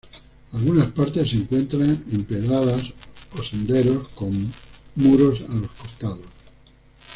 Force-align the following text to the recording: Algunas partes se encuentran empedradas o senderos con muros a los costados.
Algunas 0.53 0.87
partes 0.93 1.29
se 1.29 1.35
encuentran 1.35 2.05
empedradas 2.11 2.91
o 3.37 3.43
senderos 3.43 4.07
con 4.15 4.31
muros 4.95 5.41
a 5.47 5.53
los 5.53 5.69
costados. 5.73 6.25